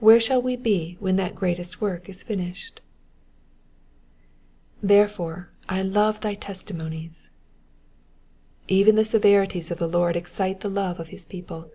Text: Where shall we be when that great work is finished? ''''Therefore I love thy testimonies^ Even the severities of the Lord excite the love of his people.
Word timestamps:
Where 0.00 0.20
shall 0.20 0.42
we 0.42 0.56
be 0.56 0.98
when 1.00 1.16
that 1.16 1.34
great 1.34 1.80
work 1.80 2.06
is 2.06 2.22
finished? 2.22 2.82
''''Therefore 4.84 5.46
I 5.66 5.80
love 5.80 6.20
thy 6.20 6.36
testimonies^ 6.36 7.30
Even 8.68 8.96
the 8.96 9.02
severities 9.06 9.70
of 9.70 9.78
the 9.78 9.88
Lord 9.88 10.14
excite 10.14 10.60
the 10.60 10.68
love 10.68 11.00
of 11.00 11.08
his 11.08 11.24
people. 11.24 11.70